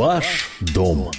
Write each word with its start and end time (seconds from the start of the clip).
Ваш 0.00 0.48
дом. 0.60 1.10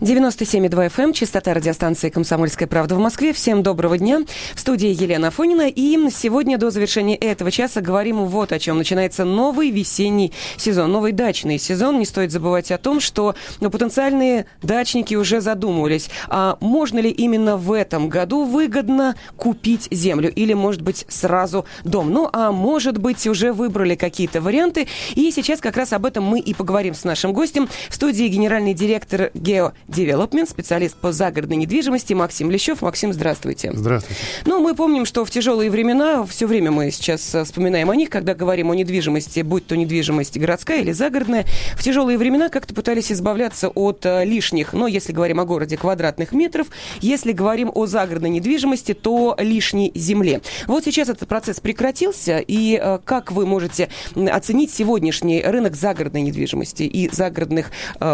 97,2 0.00 0.86
FM, 0.86 1.02
эм, 1.02 1.12
частота 1.12 1.54
радиостанции 1.54 2.08
«Комсомольская 2.08 2.68
правда» 2.68 2.94
в 2.94 2.98
Москве. 2.98 3.32
Всем 3.32 3.64
доброго 3.64 3.98
дня. 3.98 4.20
В 4.54 4.60
студии 4.60 4.90
Елена 4.90 5.28
Афонина. 5.28 5.68
И 5.68 5.98
сегодня 6.10 6.56
до 6.56 6.70
завершения 6.70 7.16
этого 7.16 7.50
часа 7.50 7.80
говорим 7.80 8.24
вот 8.26 8.52
о 8.52 8.60
чем. 8.60 8.78
Начинается 8.78 9.24
новый 9.24 9.70
весенний 9.70 10.32
сезон, 10.56 10.92
новый 10.92 11.10
дачный 11.10 11.58
сезон. 11.58 11.98
Не 11.98 12.04
стоит 12.04 12.30
забывать 12.30 12.70
о 12.70 12.78
том, 12.78 13.00
что 13.00 13.34
ну, 13.60 13.70
потенциальные 13.70 14.46
дачники 14.62 15.16
уже 15.16 15.40
задумывались, 15.40 16.10
а 16.28 16.58
можно 16.60 17.00
ли 17.00 17.10
именно 17.10 17.56
в 17.56 17.72
этом 17.72 18.08
году 18.08 18.44
выгодно 18.44 19.16
купить 19.36 19.88
землю 19.90 20.32
или, 20.32 20.52
может 20.52 20.80
быть, 20.80 21.06
сразу 21.08 21.66
дом. 21.82 22.12
Ну, 22.12 22.30
а 22.32 22.52
может 22.52 22.98
быть, 22.98 23.26
уже 23.26 23.52
выбрали 23.52 23.96
какие-то 23.96 24.40
варианты. 24.40 24.86
И 25.16 25.32
сейчас 25.32 25.60
как 25.60 25.76
раз 25.76 25.92
об 25.92 26.06
этом 26.06 26.22
мы 26.22 26.38
и 26.38 26.54
поговорим 26.54 26.94
с 26.94 27.02
нашим 27.02 27.32
гостем. 27.32 27.68
В 27.88 27.94
студии 27.96 28.28
генеральный 28.28 28.74
директор 28.74 29.32
Гео 29.34 29.72
Development, 29.88 30.48
специалист 30.48 30.94
по 30.96 31.12
загородной 31.12 31.56
недвижимости 31.56 32.12
Максим 32.12 32.50
Лещев. 32.50 32.82
Максим, 32.82 33.14
здравствуйте. 33.14 33.72
Здравствуйте. 33.74 34.20
Ну, 34.44 34.60
мы 34.60 34.74
помним, 34.74 35.06
что 35.06 35.24
в 35.24 35.30
тяжелые 35.30 35.70
времена, 35.70 36.26
все 36.26 36.46
время 36.46 36.70
мы 36.70 36.90
сейчас 36.90 37.34
э, 37.34 37.44
вспоминаем 37.44 37.88
о 37.88 37.96
них, 37.96 38.10
когда 38.10 38.34
говорим 38.34 38.70
о 38.70 38.74
недвижимости, 38.74 39.40
будь 39.40 39.66
то 39.66 39.76
недвижимость 39.76 40.36
городская 40.38 40.82
или 40.82 40.92
загородная, 40.92 41.46
в 41.74 41.82
тяжелые 41.82 42.18
времена 42.18 42.50
как-то 42.50 42.74
пытались 42.74 43.10
избавляться 43.10 43.70
от 43.70 44.04
э, 44.04 44.26
лишних, 44.26 44.74
но 44.74 44.86
если 44.86 45.12
говорим 45.12 45.40
о 45.40 45.46
городе, 45.46 45.78
квадратных 45.78 46.32
метров, 46.32 46.66
если 47.00 47.32
говорим 47.32 47.70
о 47.74 47.86
загородной 47.86 48.30
недвижимости, 48.30 48.92
то 48.92 49.36
лишней 49.38 49.90
земле. 49.94 50.42
Вот 50.66 50.84
сейчас 50.84 51.08
этот 51.08 51.28
процесс 51.28 51.60
прекратился, 51.60 52.40
и 52.40 52.78
э, 52.78 52.98
как 53.06 53.32
вы 53.32 53.46
можете 53.46 53.88
оценить 54.14 54.70
сегодняшний 54.70 55.42
рынок 55.42 55.76
загородной 55.76 56.20
недвижимости 56.20 56.82
и 56.82 57.08
загородных 57.10 57.70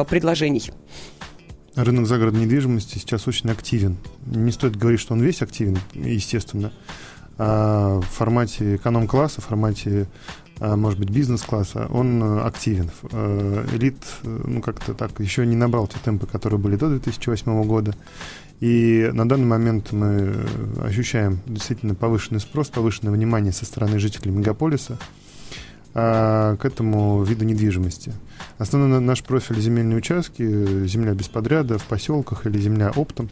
предложений? 0.09 0.71
Рынок 1.77 2.07
загородной 2.07 2.43
недвижимости 2.43 2.99
сейчас 2.99 3.27
очень 3.27 3.51
активен. 3.51 3.97
Не 4.27 4.53
стоит 4.53 4.77
говорить, 4.77 5.01
что 5.01 5.15
он 5.15 5.21
весь 5.21 5.43
активен, 5.43 5.79
естественно. 5.93 6.73
А 7.37 8.01
в 8.01 8.07
формате 8.07 8.77
эконом-класса, 8.77 9.41
в 9.41 9.45
формате, 9.45 10.07
а, 10.61 10.77
может 10.77 11.01
быть, 11.01 11.11
бизнес-класса 11.11 11.89
он 11.91 12.23
э, 12.23 12.41
активен. 12.43 12.91
Э, 13.11 13.67
элит, 13.73 13.97
э, 14.23 14.43
ну, 14.47 14.63
как-то 14.63 14.95
так, 14.95 15.19
еще 15.19 15.45
не 15.45 15.57
набрал 15.57 15.89
те 15.89 15.97
темпы, 16.05 16.29
которые 16.29 16.61
были 16.61 16.77
до 16.77 16.89
2008 16.91 17.65
года. 17.65 17.93
И 18.61 19.11
на 19.13 19.29
данный 19.29 19.47
момент 19.47 19.91
мы 19.91 20.33
ощущаем 20.81 21.41
действительно 21.45 21.97
повышенный 21.97 22.41
спрос, 22.41 22.69
повышенное 22.69 23.13
внимание 23.13 23.53
со 23.53 23.65
стороны 23.65 23.99
жителей 23.99 24.31
мегаполиса– 24.31 24.97
а, 25.95 26.57
к 26.57 26.65
этому 26.65 27.23
виду 27.23 27.45
недвижимости. 27.45 28.13
Основной 28.59 29.01
наш 29.01 29.23
профиль 29.23 29.61
земельные 29.61 29.97
участки, 29.97 30.87
земля 30.87 31.15
без 31.15 31.29
подряда 31.29 31.79
в 31.79 31.85
поселках 31.85 32.47
или 32.47 32.59
земля 32.59 32.93
оптом. 32.95 33.31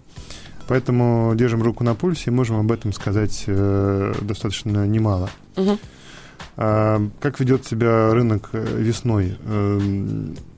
Поэтому 0.68 1.34
держим 1.34 1.62
руку 1.62 1.84
на 1.84 1.94
пульсе 1.94 2.30
и 2.30 2.33
можем 2.33 2.56
об 2.56 2.70
этом 2.70 2.92
сказать 2.92 3.44
э, 3.46 4.14
достаточно 4.22 4.86
немало. 4.86 5.28
Угу. 5.56 5.78
А, 6.56 7.02
как 7.20 7.40
ведет 7.40 7.66
себя 7.66 8.12
рынок 8.12 8.50
э, 8.52 8.78
весной? 8.78 9.36
Э, 9.40 9.80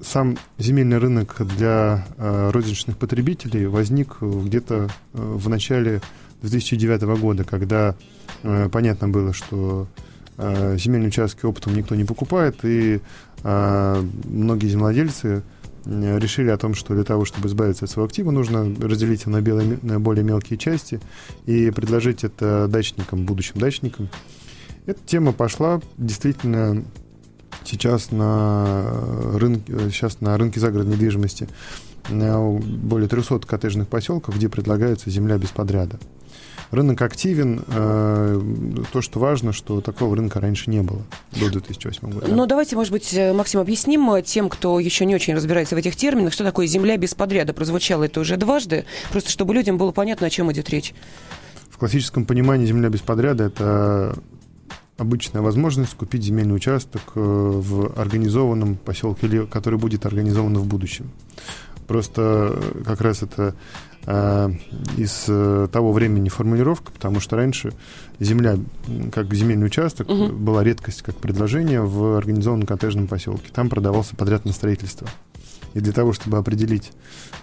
сам 0.00 0.36
земельный 0.58 0.98
рынок 0.98 1.36
для 1.56 2.06
э, 2.16 2.50
розничных 2.50 2.98
потребителей 2.98 3.66
возник 3.66 4.16
где-то 4.20 4.88
в 5.12 5.48
начале 5.48 6.00
2009 6.42 7.02
года, 7.18 7.44
когда 7.44 7.96
понятно 8.70 9.08
было, 9.08 9.32
что 9.32 9.86
земельные 10.36 11.08
участки 11.08 11.46
оптом 11.46 11.74
никто 11.74 11.94
не 11.94 12.04
покупает, 12.04 12.64
и 12.64 13.00
э, 13.42 14.04
многие 14.24 14.68
земледельцы 14.68 15.42
э, 15.84 16.18
решили 16.18 16.50
о 16.50 16.56
том, 16.56 16.74
что 16.74 16.94
для 16.94 17.04
того, 17.04 17.24
чтобы 17.24 17.48
избавиться 17.48 17.84
от 17.84 17.90
своего 17.90 18.06
актива, 18.06 18.30
нужно 18.30 18.74
разделить 18.80 19.22
его 19.22 19.32
на, 19.32 19.40
белые, 19.40 19.78
на 19.82 20.00
более 20.00 20.24
мелкие 20.24 20.58
части 20.58 21.00
и 21.46 21.70
предложить 21.70 22.24
это 22.24 22.66
дачникам, 22.68 23.24
будущим 23.24 23.60
дачникам. 23.60 24.08
Эта 24.86 25.00
тема 25.06 25.32
пошла 25.32 25.80
действительно 25.96 26.84
сейчас 27.64 28.10
на 28.10 28.84
рынке, 29.34 29.72
сейчас 29.90 30.20
на 30.20 30.36
рынке 30.36 30.60
загородной 30.60 30.94
недвижимости 30.94 31.48
более 32.08 33.08
300 33.08 33.40
коттеджных 33.40 33.88
поселков, 33.88 34.36
где 34.36 34.48
предлагается 34.48 35.10
земля 35.10 35.38
без 35.38 35.50
подряда. 35.50 35.98
Рынок 36.70 37.02
активен. 37.02 37.62
Э, 37.68 38.40
то, 38.92 39.00
что 39.00 39.20
важно, 39.20 39.52
что 39.52 39.80
такого 39.80 40.16
рынка 40.16 40.40
раньше 40.40 40.70
не 40.70 40.82
было 40.82 41.02
до 41.32 41.50
2008 41.50 42.10
года. 42.10 42.26
Ну, 42.28 42.46
давайте, 42.46 42.74
может 42.74 42.92
быть, 42.92 43.14
э, 43.14 43.32
Максим, 43.32 43.60
объясним 43.60 44.10
э, 44.12 44.22
тем, 44.22 44.48
кто 44.48 44.80
еще 44.80 45.04
не 45.04 45.14
очень 45.14 45.34
разбирается 45.34 45.76
в 45.76 45.78
этих 45.78 45.94
терминах, 45.94 46.32
что 46.32 46.42
такое 46.42 46.66
земля 46.66 46.96
без 46.96 47.14
подряда. 47.14 47.52
Прозвучало 47.52 48.04
это 48.04 48.20
уже 48.20 48.36
дважды, 48.36 48.86
просто 49.10 49.30
чтобы 49.30 49.54
людям 49.54 49.78
было 49.78 49.92
понятно, 49.92 50.26
о 50.26 50.30
чем 50.30 50.50
идет 50.50 50.68
речь. 50.70 50.94
В 51.70 51.78
классическом 51.78 52.24
понимании 52.24 52.66
земля 52.66 52.88
без 52.88 53.00
подряда– 53.00 53.44
это 53.46 54.16
обычная 54.96 55.42
возможность 55.42 55.94
купить 55.94 56.22
земельный 56.22 56.56
участок 56.56 57.02
в 57.14 57.92
организованном 57.96 58.76
поселке, 58.76 59.46
который 59.46 59.78
будет 59.78 60.06
организован 60.06 60.56
в 60.56 60.66
будущем. 60.66 61.10
Просто 61.86 62.58
как 62.84 63.00
раз 63.00 63.22
это 63.22 63.54
э, 64.06 64.50
из 64.96 65.24
э, 65.28 65.68
того 65.70 65.92
времени 65.92 66.28
формулировка, 66.28 66.92
потому 66.92 67.20
что 67.20 67.36
раньше 67.36 67.72
земля, 68.20 68.56
как 69.12 69.32
земельный 69.34 69.66
участок, 69.66 70.08
угу. 70.08 70.28
была 70.28 70.64
редкость 70.64 71.02
как 71.02 71.16
предложение 71.16 71.82
в 71.82 72.16
организованном 72.16 72.66
коттеджном 72.66 73.06
поселке. 73.06 73.50
Там 73.52 73.68
продавался 73.68 74.16
подряд 74.16 74.44
на 74.44 74.52
строительство. 74.52 75.08
И 75.74 75.80
для 75.80 75.92
того, 75.92 76.12
чтобы 76.12 76.38
определить 76.38 76.92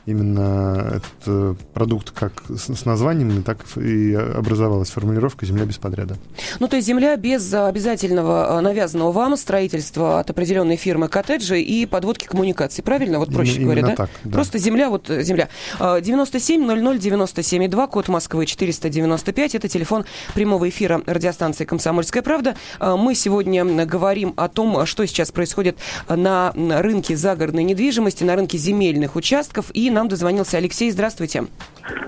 именно 0.05 0.95
этот 0.95 1.11
э, 1.27 1.55
продукт 1.73 2.11
как 2.11 2.43
с, 2.49 2.85
названием, 2.85 3.43
так 3.43 3.59
и 3.77 4.13
образовалась 4.13 4.89
формулировка 4.89 5.45
«земля 5.45 5.65
без 5.65 5.77
подряда». 5.77 6.17
Ну, 6.59 6.67
то 6.67 6.77
есть 6.77 6.87
земля 6.87 7.15
без 7.17 7.53
обязательного 7.53 8.57
э, 8.57 8.61
навязанного 8.61 9.11
вам 9.11 9.37
строительства 9.37 10.19
от 10.19 10.29
определенной 10.29 10.77
фирмы 10.77 11.09
коттеджей 11.09 11.61
и 11.61 11.85
подводки 11.85 12.25
коммуникаций, 12.25 12.83
правильно? 12.83 13.19
Вот 13.19 13.33
проще 13.33 13.55
Именно 13.57 13.65
говоря, 13.65 13.81
да? 13.87 13.95
так, 13.95 14.09
да? 14.23 14.31
Просто 14.31 14.57
земля, 14.57 14.89
вот 14.89 15.09
э, 15.09 15.23
земля. 15.23 15.49
97 15.79 16.65
00 16.65 16.99
97 16.99 17.67
2, 17.67 17.87
код 17.87 18.07
Москвы 18.07 18.45
495, 18.45 19.55
это 19.55 19.67
телефон 19.67 20.05
прямого 20.33 20.69
эфира 20.69 21.01
радиостанции 21.05 21.65
«Комсомольская 21.65 22.23
правда». 22.23 22.55
Мы 22.79 23.13
сегодня 23.15 23.85
говорим 23.85 24.33
о 24.37 24.47
том, 24.47 24.85
что 24.85 25.05
сейчас 25.05 25.31
происходит 25.31 25.77
на 26.07 26.53
рынке 26.55 27.15
загородной 27.15 27.63
недвижимости, 27.63 28.20
на 28.25 28.35
рынке 28.35 28.57
земельных 28.57 29.15
участков 29.15 29.71
и 29.73 29.89
нам 29.89 30.07
дозвонился 30.07 30.57
Алексей. 30.57 30.91
Здравствуйте. 30.91 31.43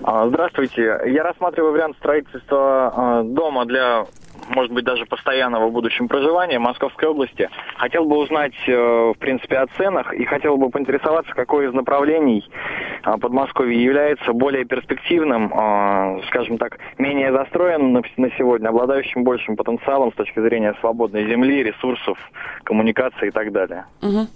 А, 0.03 0.27
здравствуйте. 0.27 0.99
Я 1.07 1.23
рассматриваю 1.23 1.73
вариант 1.73 1.95
строительства 1.97 2.93
а, 2.95 3.23
дома 3.23 3.65
для 3.65 4.05
может 4.49 4.73
быть, 4.73 4.83
даже 4.83 5.05
постоянного 5.05 5.67
в 5.67 5.71
будущем 5.71 6.09
проживания 6.09 6.59
в 6.59 6.63
Московской 6.63 7.07
области. 7.07 7.49
Хотел 7.77 8.03
бы 8.05 8.17
узнать, 8.17 8.53
э, 8.67 8.73
в 8.73 9.17
принципе, 9.17 9.57
о 9.57 9.67
ценах 9.77 10.13
и 10.13 10.25
хотел 10.25 10.57
бы 10.57 10.69
поинтересоваться, 10.69 11.33
какое 11.33 11.69
из 11.69 11.73
направлений 11.73 12.43
а, 13.03 13.17
Подмосковья 13.17 13.77
является 13.77 14.33
более 14.33 14.65
перспективным, 14.65 15.53
скажем 16.27 16.57
так, 16.57 16.77
менее 16.97 17.31
застроенным 17.31 18.03
на 18.17 18.31
сегодня, 18.37 18.67
обладающим 18.69 19.23
большим 19.23 19.55
потенциалом 19.55 20.11
с 20.11 20.15
точки 20.15 20.39
зрения 20.41 20.75
свободной 20.81 21.25
земли, 21.27 21.63
ресурсов, 21.63 22.17
коммуникации 22.63 23.27
и 23.27 23.31
так 23.31 23.51
далее. 23.51 23.85
Угу. 24.01 24.27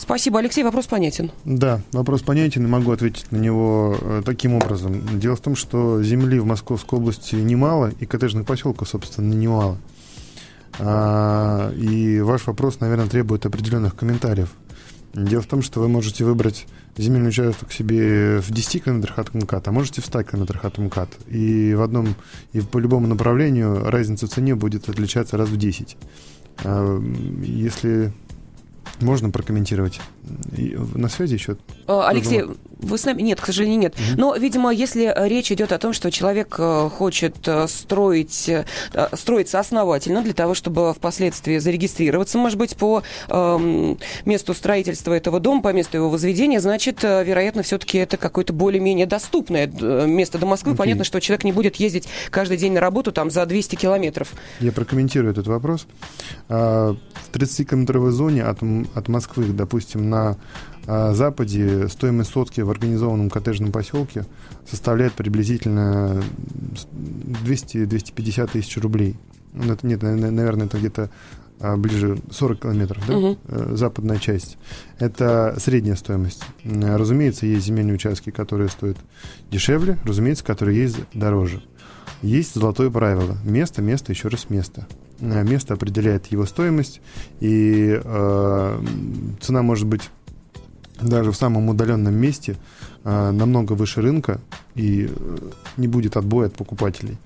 Спасибо, 0.00 0.38
Алексей. 0.38 0.64
Вопрос 0.64 0.86
понятен. 0.86 1.30
Да, 1.44 1.82
вопрос 1.92 2.22
понятен, 2.22 2.64
и 2.64 2.66
могу 2.66 2.90
ответить 2.90 3.30
на 3.30 3.36
него 3.36 3.98
э, 4.00 4.22
таким 4.24 4.54
образом. 4.54 5.20
Дело 5.20 5.36
в 5.36 5.40
том, 5.40 5.54
что 5.54 6.02
земли 6.02 6.38
в 6.40 6.46
Московской 6.46 6.98
области 6.98 7.34
немало, 7.34 7.92
и 8.00 8.06
коттеджных 8.06 8.46
поселков, 8.46 8.88
собственно, 8.88 9.34
немало. 9.34 9.76
А, 10.78 11.70
и 11.74 12.20
ваш 12.20 12.46
вопрос, 12.46 12.80
наверное, 12.80 13.08
требует 13.08 13.44
определенных 13.44 13.94
комментариев. 13.94 14.50
Дело 15.12 15.42
в 15.42 15.46
том, 15.46 15.60
что 15.60 15.80
вы 15.80 15.88
можете 15.88 16.24
выбрать 16.24 16.66
земельный 16.96 17.28
участок 17.28 17.70
себе 17.70 18.38
в 18.38 18.50
10 18.50 18.84
километрах 18.84 19.18
от 19.18 19.34
МКАД, 19.34 19.68
а 19.68 19.72
можете 19.72 20.00
в 20.00 20.06
100 20.06 20.22
километрах 20.22 20.64
от 20.64 20.78
МКАД. 20.78 21.10
И 21.28 21.74
в 21.74 21.82
одном, 21.82 22.14
и 22.54 22.62
по 22.62 22.78
любому 22.78 23.06
направлению 23.06 23.90
разница 23.90 24.26
в 24.26 24.30
цене 24.30 24.54
будет 24.54 24.88
отличаться 24.88 25.36
раз 25.36 25.50
в 25.50 25.58
10. 25.58 25.98
А, 26.64 27.02
если 27.42 28.14
можно 29.00 29.30
прокомментировать? 29.30 30.00
На 30.94 31.08
связи 31.08 31.34
еще? 31.34 31.56
Алексей, 31.86 32.44
Вы 32.82 32.98
с 32.98 33.04
нами? 33.04 33.22
Нет, 33.22 33.40
к 33.40 33.46
сожалению, 33.46 33.78
нет. 33.80 33.94
Mm-hmm. 33.94 34.14
Но, 34.16 34.34
видимо, 34.36 34.70
если 34.70 35.12
речь 35.28 35.52
идет 35.52 35.72
о 35.72 35.78
том, 35.78 35.92
что 35.92 36.10
человек 36.10 36.54
хочет 36.54 37.36
строить, 37.66 38.50
строиться 39.14 39.58
основательно 39.58 40.22
для 40.22 40.34
того, 40.34 40.54
чтобы 40.54 40.92
впоследствии 40.94 41.58
зарегистрироваться, 41.58 42.38
может 42.38 42.58
быть, 42.58 42.76
по 42.76 43.02
э, 43.28 43.94
месту 44.24 44.54
строительства 44.54 45.12
этого 45.12 45.40
дома, 45.40 45.62
по 45.62 45.72
месту 45.72 45.96
его 45.96 46.10
возведения, 46.10 46.60
значит, 46.60 47.02
вероятно, 47.02 47.62
все-таки 47.62 47.98
это 47.98 48.16
какое-то 48.16 48.52
более-менее 48.52 49.06
доступное 49.06 49.66
место 49.66 50.38
до 50.38 50.46
Москвы. 50.46 50.72
Okay. 50.72 50.76
Понятно, 50.76 51.04
что 51.04 51.20
человек 51.20 51.44
не 51.44 51.52
будет 51.52 51.76
ездить 51.76 52.08
каждый 52.30 52.56
день 52.56 52.72
на 52.72 52.80
работу 52.80 53.12
там 53.12 53.30
за 53.30 53.46
200 53.46 53.76
километров. 53.76 54.32
Я 54.60 54.72
прокомментирую 54.72 55.32
этот 55.32 55.46
вопрос. 55.46 55.86
А, 56.48 56.94
в 57.30 57.36
30-километровой 57.36 58.10
зоне 58.10 58.44
от, 58.44 58.58
от 58.94 59.08
Москвы, 59.08 59.46
допустим, 59.46 60.10
на 60.10 60.36
западе 60.86 61.88
стоимость 61.88 62.30
сотки 62.30 62.60
в 62.60 62.70
организованном 62.70 63.30
коттеджном 63.30 63.72
поселке 63.72 64.24
составляет 64.68 65.12
приблизительно 65.12 66.22
200-250 67.44 68.50
тысяч 68.52 68.76
рублей. 68.78 69.16
Ну, 69.52 69.72
это, 69.72 69.86
нет, 69.86 70.02
наверное, 70.02 70.66
это 70.66 70.78
где-то 70.78 71.10
а, 71.60 71.76
ближе 71.76 72.18
40 72.30 72.60
километров, 72.60 73.06
да, 73.06 73.16
угу. 73.16 73.38
западная 73.76 74.18
часть. 74.18 74.56
Это 74.98 75.56
средняя 75.58 75.96
стоимость. 75.96 76.42
Разумеется, 76.64 77.46
есть 77.46 77.66
земельные 77.66 77.94
участки, 77.94 78.30
которые 78.30 78.70
стоят 78.70 78.96
дешевле, 79.50 79.98
разумеется, 80.04 80.44
которые 80.44 80.80
есть 80.80 80.96
дороже. 81.12 81.62
Есть 82.22 82.54
золотое 82.54 82.90
правило. 82.90 83.36
Место, 83.44 83.82
место, 83.82 84.12
еще 84.12 84.28
раз 84.28 84.48
место. 84.50 84.86
Э, 85.20 85.42
место 85.42 85.74
определяет 85.74 86.26
его 86.28 86.46
стоимость, 86.46 87.00
и 87.40 88.00
э, 88.02 88.84
цена 89.40 89.62
может 89.62 89.86
быть 89.86 90.02
даже 91.00 91.32
в 91.32 91.36
самом 91.36 91.68
удаленном 91.68 92.14
месте 92.14 92.56
э, 93.04 93.30
намного 93.30 93.72
выше 93.72 94.00
рынка, 94.00 94.40
и 94.74 95.08
э, 95.10 95.36
не 95.76 95.88
будет 95.88 96.16
отбоя 96.16 96.48
от 96.48 96.54
покупателей. 96.54 97.18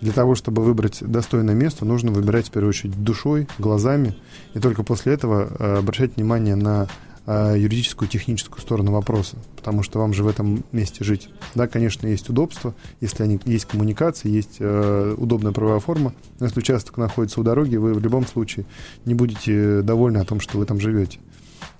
Для 0.00 0.12
того, 0.12 0.34
чтобы 0.34 0.62
выбрать 0.62 0.98
достойное 1.00 1.54
место, 1.54 1.84
нужно 1.84 2.12
выбирать 2.12 2.48
в 2.48 2.50
первую 2.50 2.70
очередь 2.70 3.02
душой, 3.02 3.48
глазами, 3.58 4.16
и 4.54 4.60
только 4.60 4.82
после 4.82 5.14
этого 5.14 5.48
э, 5.58 5.78
обращать 5.78 6.16
внимание 6.16 6.54
на 6.54 6.88
э, 7.26 7.56
юридическую, 7.58 8.08
техническую 8.08 8.60
сторону 8.60 8.92
вопроса, 8.92 9.36
потому 9.56 9.82
что 9.82 9.98
вам 9.98 10.12
же 10.12 10.22
в 10.22 10.28
этом 10.28 10.62
месте 10.72 11.04
жить. 11.04 11.28
Да, 11.54 11.66
конечно, 11.66 12.06
есть 12.06 12.28
удобства, 12.28 12.74
если 13.00 13.24
они, 13.24 13.40
есть 13.44 13.66
коммуникации, 13.66 14.30
есть 14.30 14.56
э, 14.60 15.14
удобная 15.16 15.52
правовая 15.52 15.80
форма, 15.80 16.12
но 16.38 16.46
если 16.46 16.60
участок 16.60 16.96
находится 16.96 17.40
у 17.40 17.42
дороги, 17.44 17.76
вы 17.76 17.92
в 17.92 18.00
любом 18.00 18.26
случае 18.26 18.66
не 19.04 19.14
будете 19.14 19.82
довольны 19.82 20.18
о 20.18 20.24
том, 20.24 20.40
что 20.40 20.58
вы 20.58 20.64
там 20.64 20.80
живете. 20.80 21.18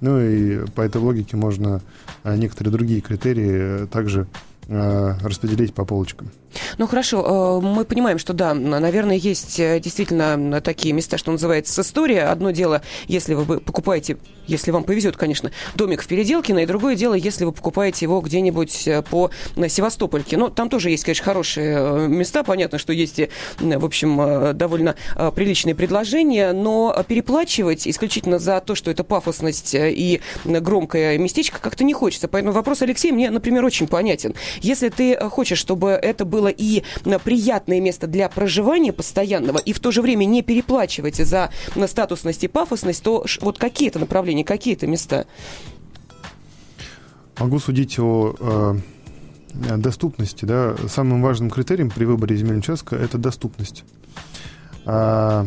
Ну 0.01 0.21
и 0.21 0.67
по 0.75 0.83
этой 0.83 1.01
логике 1.01 1.37
можно 1.37 1.81
э, 2.25 2.37
некоторые 2.37 2.73
другие 2.73 3.01
критерии 3.01 3.83
э, 3.83 3.87
также 3.91 4.27
распределить 4.69 5.75
по 5.75 5.85
полочкам. 5.85 6.31
Ну 6.77 6.87
хорошо, 6.87 7.61
мы 7.63 7.85
понимаем, 7.85 8.19
что 8.19 8.33
да, 8.33 8.55
наверное, 8.55 9.17
есть 9.17 9.57
действительно 9.57 10.61
такие 10.61 10.93
места, 10.93 11.17
что 11.19 11.33
называется, 11.33 11.81
история. 11.81 12.25
Одно 12.25 12.51
дело, 12.51 12.83
если 13.07 13.35
вы 13.35 13.61
покупаете, 13.61 14.19
если 14.47 14.71
вам 14.71 14.85
повезет, 14.85 15.17
конечно, 15.17 15.51
домик 15.75 16.03
в 16.03 16.07
Переделкино, 16.07 16.61
и 16.61 16.67
другое 16.67 16.97
дело, 16.97 17.15
если 17.15 17.45
вы 17.45 17.53
покупаете 17.53 18.05
его 18.05 18.21
где-нибудь 18.21 18.89
по 19.11 19.31
Севастопольке. 19.69 20.37
Ну, 20.37 20.49
там 20.49 20.69
тоже 20.69 20.91
есть, 20.91 21.05
конечно, 21.05 21.25
хорошие 21.25 22.09
места. 22.09 22.45
Понятно, 22.45 22.79
что 22.79 22.93
есть, 22.93 23.21
в 23.59 23.85
общем, 23.85 24.57
довольно 24.57 24.97
приличные 25.35 25.75
предложения, 25.75 26.53
но 26.53 26.95
переплачивать 27.07 27.89
исключительно 27.89 28.39
за 28.39 28.61
то, 28.61 28.75
что 28.75 28.91
это 28.91 29.05
пафосность 29.05 29.75
и 29.75 30.21
громкое 30.45 31.17
местечко, 31.19 31.59
как-то 31.61 31.85
не 31.85 31.95
хочется. 31.95 32.29
Поэтому 32.29 32.53
вопрос 32.53 32.83
Алексей 32.83 33.13
мне, 33.13 33.31
например, 33.31 33.65
очень 33.65 33.87
понятен. 33.87 34.35
Если 34.61 34.89
ты 34.89 35.17
хочешь, 35.29 35.59
чтобы 35.59 35.91
это 35.91 36.25
было 36.25 36.49
и 36.49 36.83
приятное 37.25 37.81
место 37.81 38.07
для 38.07 38.29
проживания 38.29 38.93
постоянного, 38.93 39.59
и 39.59 39.73
в 39.73 39.81
то 39.81 39.91
же 39.91 40.03
время 40.03 40.25
не 40.25 40.43
переплачивать 40.43 41.17
за 41.17 41.51
статусность 41.87 42.45
и 42.45 42.49
пафосность, 42.49 43.03
то 43.03 43.25
вот 43.41 43.59
какие 43.59 43.89
это 43.89 43.99
направления, 43.99 44.45
какие 44.45 44.75
это 44.75 44.87
места? 44.87 45.27
Могу 47.39 47.61
судить 47.61 47.99
о 47.99 48.35
э, 48.39 49.77
доступности. 49.77 50.45
Да? 50.45 50.77
Самым 50.89 51.23
важным 51.23 51.51
критерием 51.51 51.91
при 51.91 52.05
выборе 52.05 52.37
земельного 52.37 52.59
участка– 52.59 52.97
это 52.97 53.19
доступность. 53.19 53.85
А, 54.91 55.47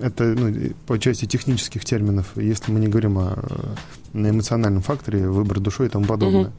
это 0.00 0.24
ну, 0.24 0.52
по 0.88 0.98
части 0.98 1.24
технических 1.24 1.84
терминов, 1.84 2.26
если 2.34 2.72
мы 2.72 2.80
не 2.80 2.88
говорим 2.88 3.16
о 3.18 3.36
на 4.12 4.28
эмоциональном 4.28 4.82
факторе, 4.82 5.28
выбор 5.28 5.60
душой 5.60 5.86
и 5.86 5.88
тому 5.88 6.04
подобное. 6.04 6.46
Угу. 6.46 6.52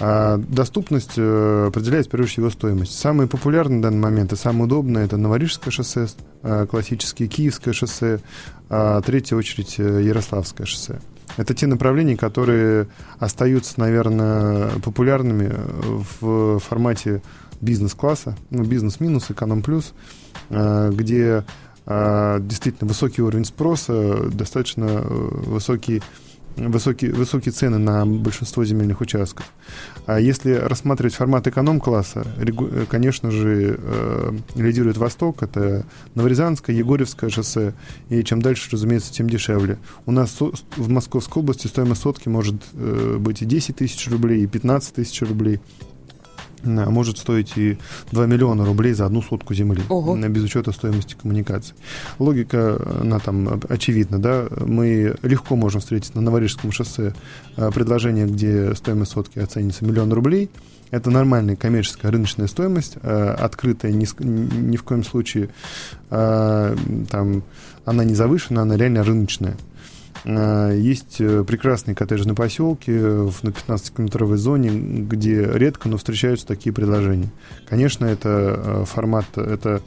А 0.00 0.36
доступность 0.36 1.12
э, 1.16 1.66
определяет, 1.68 2.06
в 2.06 2.10
первую 2.10 2.24
очередь, 2.24 2.38
его 2.38 2.50
стоимость. 2.50 2.98
Самые 2.98 3.28
популярные 3.28 3.76
на 3.76 3.82
данный 3.84 4.00
момент 4.00 4.32
и 4.32 4.36
самые 4.36 4.64
удобные– 4.64 5.04
это 5.06 5.16
Новорижское 5.16 5.70
шоссе, 5.70 6.08
э, 6.42 6.66
классические 6.68 7.28
Киевское 7.28 7.72
шоссе, 7.72 8.20
а 8.68 9.00
третья 9.00 9.36
очередь 9.36 9.76
э, 9.78 10.02
Ярославское 10.02 10.66
шоссе. 10.66 11.00
Это 11.36 11.54
те 11.54 11.66
направления, 11.66 12.16
которые 12.16 12.88
остаются, 13.18 13.80
наверное, 13.80 14.68
популярными 14.84 15.54
в 16.20 16.58
формате 16.58 17.22
бизнес-класса, 17.62 18.36
ну, 18.50 18.64
бизнес-минус, 18.64 19.30
эконом-плюс, 19.30 19.94
где 20.50 21.44
действительно 21.84 22.88
высокий 22.88 23.22
уровень 23.22 23.44
спроса, 23.44 24.30
достаточно 24.30 24.86
высокий 24.86 26.00
высокие, 26.56 27.12
высокие 27.12 27.52
цены 27.52 27.78
на 27.78 28.04
большинство 28.06 28.64
земельных 28.64 29.00
участков. 29.00 29.46
А 30.06 30.20
если 30.20 30.52
рассматривать 30.52 31.14
формат 31.14 31.46
эконом-класса, 31.46 32.26
конечно 32.90 33.30
же, 33.30 33.78
э, 33.78 34.32
лидирует 34.54 34.96
Восток, 34.96 35.42
это 35.42 35.86
Новорязанское, 36.14 36.74
Егорьевское 36.76 37.30
шоссе, 37.30 37.74
и 38.08 38.22
чем 38.24 38.42
дальше, 38.42 38.68
разумеется, 38.72 39.12
тем 39.12 39.28
дешевле. 39.28 39.78
У 40.06 40.12
нас 40.12 40.38
в 40.40 40.88
Московской 40.88 41.42
области 41.42 41.66
стоимость 41.66 42.02
сотки 42.02 42.28
может 42.28 42.56
э, 42.74 43.16
быть 43.18 43.42
и 43.42 43.44
10 43.44 43.76
тысяч 43.76 44.08
рублей, 44.10 44.42
и 44.42 44.46
15 44.46 44.94
тысяч 44.94 45.22
рублей 45.22 45.60
может 46.64 47.18
стоить 47.18 47.56
и 47.56 47.78
2 48.12 48.26
миллиона 48.26 48.64
рублей 48.64 48.92
за 48.92 49.06
одну 49.06 49.22
сотку 49.22 49.54
земли, 49.54 49.82
Ого. 49.88 50.16
без 50.16 50.44
учета 50.44 50.72
стоимости 50.72 51.16
коммуникаций. 51.20 51.74
Логика, 52.18 52.78
она 53.00 53.18
там 53.18 53.60
очевидна, 53.68 54.18
да, 54.18 54.46
мы 54.64 55.16
легко 55.22 55.56
можем 55.56 55.80
встретить 55.80 56.14
на 56.14 56.20
Новорижском 56.20 56.72
шоссе 56.72 57.14
предложение, 57.56 58.26
где 58.26 58.74
стоимость 58.74 59.12
сотки 59.12 59.38
оценится 59.38 59.84
миллион 59.84 60.12
рублей, 60.12 60.50
это 60.90 61.10
нормальная 61.10 61.56
коммерческая 61.56 62.12
рыночная 62.12 62.46
стоимость, 62.48 62.96
открытая 62.96 63.92
ни, 63.92 64.06
ни 64.22 64.76
в 64.76 64.82
коем 64.82 65.04
случае, 65.04 65.48
там, 66.10 67.42
она 67.86 68.04
не 68.04 68.14
завышена, 68.14 68.62
она 68.62 68.76
реально 68.76 69.02
рыночная. 69.02 69.56
Э, 70.24 70.76
есть 70.78 71.20
э, 71.20 71.44
прекрасные 71.44 71.94
коттеджные 71.94 72.34
поселки 72.34 72.90
на 72.90 73.48
15-километровой 73.48 74.36
зоне, 74.36 74.70
где 74.70 75.44
редко, 75.52 75.88
но 75.88 75.96
встречаются 75.96 76.46
такие 76.46 76.72
предложения. 76.72 77.30
Конечно, 77.68 78.06
это 78.06 78.28
э, 78.28 78.84
формат, 78.86 79.26
это 79.36 79.82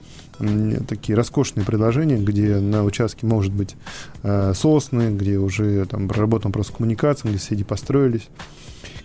такие 0.90 1.16
роскошные 1.16 1.66
предложения, 1.66 2.18
где 2.18 2.58
на 2.58 2.84
участке 2.84 3.26
может 3.26 3.54
быть 3.54 3.78
сосны, 4.22 5.16
где 5.16 5.38
уже 5.38 5.86
там 5.86 6.10
проработан 6.10 6.52
просто 6.52 6.74
коммуникация, 6.74 7.30
где 7.30 7.40
соседи 7.40 7.64
построились. 7.64 8.28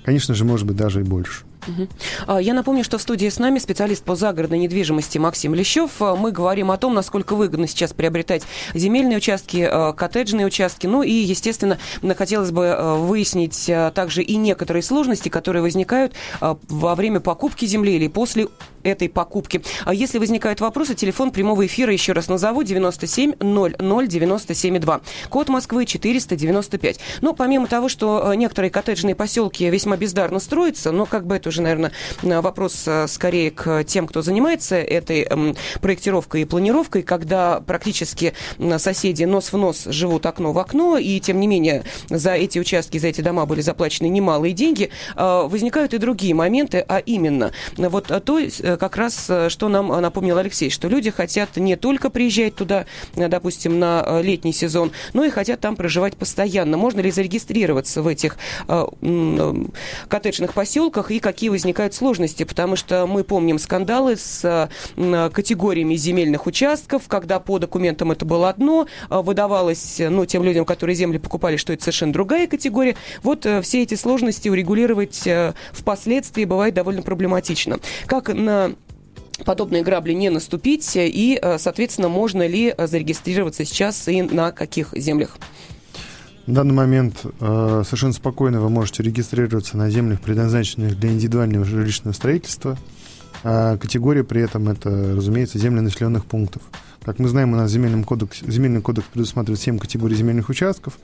Конечно 0.05 0.35
же, 0.35 0.45
может 0.45 0.67
быть, 0.67 0.77
даже 0.77 1.03
и 1.03 1.05
больше. 1.05 1.45
Угу. 1.67 2.39
Я 2.39 2.55
напомню, 2.55 2.85
что 2.85 2.99
в 2.99 3.03
студии 3.03 3.29
с 3.29 3.39
нами 3.39 3.59
специалист 3.59 4.05
по 4.05 4.17
загородной 4.17 4.59
недвижимости 4.59 5.19
Максим 5.19 5.55
Лещев. 5.55 5.91
А, 6.01 6.17
мы 6.17 6.33
говорим 6.33 6.71
о 6.71 6.77
том, 6.77 6.95
насколько 6.95 7.35
выгодно 7.35 7.67
сейчас 7.67 7.93
приобретать 7.93 8.43
земельные 8.75 9.19
участки, 9.19 9.69
а, 9.71 9.93
коттеджные 9.93 10.47
участки. 10.47 10.87
Ну 10.87 11.03
и, 11.03 11.13
естественно, 11.13 11.79
хотелось 12.17 12.51
бы 12.51 12.99
выяснить 13.01 13.71
также 13.95 14.23
и 14.23 14.37
некоторые 14.37 14.83
сложности, 14.83 15.29
которые 15.29 15.63
возникают 15.63 16.15
во 16.41 16.95
время 16.95 17.21
покупки 17.21 17.65
земли 17.65 17.97
или 17.97 18.09
после 18.09 18.49
этой 18.83 19.09
покупки. 19.09 19.63
А 19.85 19.95
если 19.95 20.19
возникают 20.19 20.61
вопросы, 20.61 20.95
телефон 20.95 21.31
прямого 21.31 21.67
эфира 21.67 21.93
еще 21.93 22.13
раз 22.13 22.29
назову 22.29 22.63
97 22.63 23.35
00 23.41 24.07
97 24.09 24.79
2. 24.79 25.01
Код 25.29 25.49
Москвы 25.49 25.87
495. 25.87 27.01
Ну, 27.21 27.35
помимо 27.35 27.67
того, 27.67 27.89
что 27.89 28.33
некоторые 28.35 28.71
коттеджные 28.71 29.15
поселки 29.15 29.69
весьма 29.69 29.97
бездарно 29.97 30.41
строятся, 30.41 30.93
но 30.93 31.07
как 31.07 31.27
бы 31.27 31.37
это 31.37 31.50
уже, 31.51 31.63
наверное, 31.63 31.93
вопрос 32.23 32.89
скорее 33.07 33.51
к 33.51 33.85
тем, 33.85 34.07
кто 34.07 34.23
занимается 34.23 34.77
этой 34.77 35.29
проектировкой 35.81 36.43
и 36.43 36.45
планировкой, 36.45 37.03
когда 37.03 37.61
практически 37.61 38.33
соседи 38.79 39.25
нос 39.25 39.53
в 39.53 39.57
нос 39.57 39.85
живут 39.87 40.27
окно 40.27 40.53
в 40.53 40.59
окно, 40.59 40.97
и 40.97 41.21
тем 41.21 41.39
не 41.41 41.47
менее 41.47 41.85
за 42.09 42.33
эти 42.33 42.59
участки, 42.59 42.99
за 42.99 43.09
эти 43.09 43.21
дома 43.21 43.47
были 43.47 43.61
заплачены 43.61 44.09
немалые 44.09 44.55
деньги, 44.55 44.91
возникают 45.17 45.95
и 45.95 45.99
другие 45.99 46.35
моменты, 46.35 46.85
а 46.89 46.99
именно 46.99 47.53
вот 47.77 48.07
то, 48.25 48.39
э, 48.39 48.77
как 48.77 48.97
раз, 48.97 49.27
э, 49.29 49.49
что 49.49 49.69
нам 49.69 49.89
напомнил 49.89 50.39
Алексей, 50.39 50.71
что 50.71 50.89
люди 50.89 51.11
хотят 51.11 51.57
не 51.57 51.77
только 51.77 52.11
приезжать 52.11 52.55
туда, 52.55 52.87
э, 53.17 53.29
допустим, 53.29 53.79
на 53.79 54.21
летний 54.23 54.53
сезон, 54.53 54.93
но 55.13 55.25
и 55.25 55.31
хотят 55.31 55.61
там 55.61 55.77
проживать 55.77 56.17
постоянно. 56.17 56.77
Можно 56.77 57.01
ли 57.01 57.11
зарегистрироваться 57.11 58.03
в 58.03 58.07
этих 58.07 58.37
коттеджных 60.09 60.53
поселках 60.53 61.11
и 61.11 61.19
какие 61.19 61.40
возникают 61.49 61.95
сложности? 61.95 62.45
Потому 62.45 62.77
что 62.77 63.07
мы 63.07 63.25
помним 63.25 63.59
скандалы 63.59 64.17
с 64.17 64.69
категориями 64.97 65.95
земельных 65.95 66.47
участков, 66.47 67.09
когда 67.09 67.41
по 67.41 67.59
документам 67.59 68.13
это 68.13 68.25
было 68.25 68.49
одно, 68.49 68.87
выдавалось 69.09 70.01
ну, 70.01 70.27
тем 70.27 70.45
людям, 70.45 70.65
которые 70.65 70.95
земли 70.97 71.19
покупали, 71.19 71.57
что 71.57 71.73
это 71.73 71.85
совершенно 71.85 72.13
другая 72.13 72.47
категория. 72.47 72.97
Вот 73.23 73.47
все 73.63 73.83
эти 73.83 73.95
сложности 73.95 74.49
урегулировать 74.49 75.27
впоследствии 75.73 76.45
бывает 76.45 76.75
довольно 76.75 77.03
проблематично. 77.03 77.79
Как 78.07 78.29
на 78.29 78.75
подобные 79.45 79.83
грабли 79.83 80.13
не 80.13 80.31
наступить 80.31 80.91
и, 80.97 81.39
э, 81.41 81.59
соответственно, 81.59 82.09
можно 82.09 82.47
ли 82.47 82.75
зарегистрироваться 82.77 83.65
сейчас 83.65 84.09
и 84.09 84.23
на 84.23 84.53
каких 84.53 84.93
землях? 84.95 85.39
В 86.51 86.53
данный 86.53 86.75
момент 86.75 87.25
э, 87.39 87.83
совершенно 87.85 88.13
спокойно 88.13 88.61
вы 88.61 88.71
можете 88.71 89.05
регистрироваться 89.05 89.77
на 89.77 89.89
землях, 89.89 90.21
предназначенных 90.21 90.99
для 90.99 91.11
индивидуального 91.11 91.65
жилищного 91.65 92.13
строительства. 92.13 92.77
А 93.43 93.77
категория 93.77 94.25
при 94.25 94.43
этом 94.43 94.69
это, 94.69 94.91
разумеется, 95.17 95.59
земли 95.59 95.81
населенных 95.81 96.25
пунктов. 96.27 96.63
Как 97.03 97.19
мы 97.19 97.29
знаем, 97.29 97.55
у 97.55 97.57
нас 97.57 97.71
земельный 97.71 98.05
кодекс, 98.05 98.43
земельный 98.43 98.83
кодекс 98.83 99.07
предусматривает 99.11 99.59
7 99.59 99.79
категорий 99.79 100.15
земельных 100.15 100.51
участков, 100.51 100.99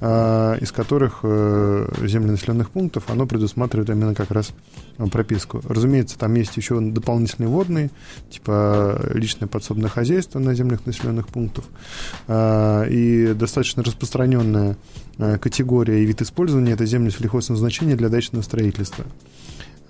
э, 0.00 0.58
из 0.60 0.70
которых 0.70 1.20
э, 1.24 1.88
земли 2.06 2.30
населенных 2.30 2.70
пунктов, 2.70 3.10
оно 3.10 3.26
предусматривает 3.26 3.90
именно 3.90 4.14
как 4.14 4.30
раз 4.30 4.52
э, 4.98 5.06
прописку. 5.08 5.60
Разумеется, 5.68 6.16
там 6.16 6.32
есть 6.34 6.56
еще 6.56 6.78
дополнительные 6.80 7.48
водные, 7.48 7.90
типа 8.30 9.10
личное 9.14 9.48
подсобное 9.48 9.90
хозяйство 9.90 10.38
на 10.38 10.54
землях 10.54 10.86
населенных 10.86 11.26
пунктов, 11.26 11.64
э, 12.28 12.86
и 12.88 13.34
достаточно 13.34 13.82
распространенная 13.82 14.76
э, 15.18 15.38
категория 15.38 16.04
и 16.04 16.06
вид 16.06 16.22
использования– 16.22 16.72
это 16.74 16.86
земли 16.86 17.10
сельхозназначения 17.10 17.96
для 17.96 18.08
дачного 18.08 18.42
строительства. 18.42 19.04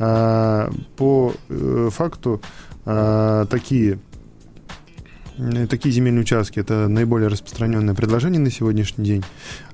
Э, 0.03 0.69
по 0.97 1.33
э, 1.49 1.89
факту 1.93 2.43
э, 2.87 3.47
такие 3.49 4.01
такие 5.71 5.93
земельные 5.93 6.23
участки 6.23 6.59
это 6.59 6.89
наиболее 6.89 7.29
распространенное 7.29 7.95
предложение 7.95 8.41
на 8.41 8.51
сегодняшний 8.51 9.05
день. 9.05 9.25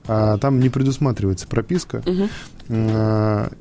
А 0.08 0.38
там 0.38 0.58
не 0.58 0.70
предусматривается 0.70 1.46
прописка, 1.46 2.02
угу. 2.06 2.28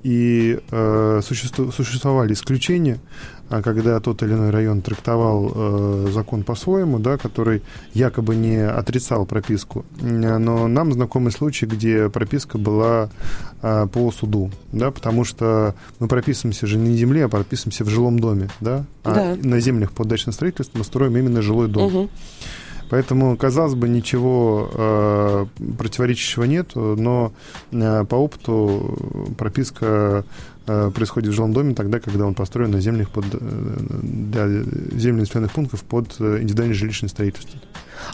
и 0.03 0.59
э, 0.71 1.21
существовали 1.21 2.31
исключения, 2.31 2.99
а 3.49 3.61
когда 3.61 3.99
тот 3.99 4.23
или 4.23 4.31
иной 4.31 4.49
район 4.51 4.81
трактовал 4.81 5.51
э, 5.53 6.07
закон 6.13 6.43
по-своему, 6.43 6.99
да, 6.99 7.17
который 7.17 7.63
якобы 7.93 8.37
не 8.37 8.65
отрицал 8.65 9.25
прописку. 9.25 9.85
Но 9.99 10.67
нам 10.69 10.93
знакомы 10.93 11.31
случаи, 11.31 11.65
где 11.65 12.09
прописка 12.09 12.57
была 12.57 13.09
по 13.61 14.11
суду, 14.11 14.49
да, 14.71 14.91
потому 14.91 15.25
что 15.25 15.75
мы 15.99 16.07
прописываемся 16.07 16.65
же 16.65 16.77
не 16.77 16.91
на 16.91 16.95
земле, 16.95 17.25
а 17.25 17.29
прописываемся 17.29 17.83
в 17.83 17.89
жилом 17.89 18.19
доме, 18.19 18.49
да, 18.61 18.85
а 19.03 19.13
да. 19.13 19.37
на 19.41 19.59
землях 19.59 19.91
под 19.91 20.07
дачным 20.07 20.31
строительством 20.31 20.79
мы 20.79 20.85
строим 20.85 21.17
именно 21.17 21.41
жилой 21.41 21.67
дом. 21.67 21.93
Угу. 21.93 22.09
Поэтому, 22.89 23.35
казалось 23.37 23.75
бы, 23.75 23.89
ничего 23.89 24.69
э, 24.73 25.45
противоречащего 25.77 26.45
нет, 26.45 26.75
но 26.75 27.33
э, 27.71 28.05
по 28.05 28.15
опыту 28.15 29.33
прописка 29.37 30.23
э, 30.65 30.91
происходит 30.93 31.31
в 31.31 31.35
жилом 31.35 31.53
доме 31.53 31.73
тогда, 31.75 31.99
когда 31.99 32.25
он 32.25 32.33
построен 32.33 32.71
на 32.71 32.79
землях 32.79 33.09
под, 33.09 33.25
э, 33.33 33.39
для 33.39 34.47
земельных 34.97 35.27
населенных 35.27 35.51
пунктов 35.51 35.83
под 35.83 36.15
э, 36.19 36.39
индивидуальное 36.41 36.75
жилищное 36.75 37.09
строительство. 37.09 37.59